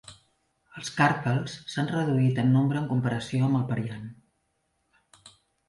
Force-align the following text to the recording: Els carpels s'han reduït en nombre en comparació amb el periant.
Els 0.79 0.87
carpels 0.95 1.57
s'han 1.73 1.91
reduït 1.91 2.41
en 2.45 2.51
nombre 2.57 2.81
en 2.83 2.89
comparació 2.95 3.45
amb 3.51 3.63
el 3.63 3.69
periant. 3.71 4.11